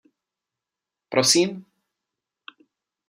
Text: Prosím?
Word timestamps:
Prosím? 1.11 1.49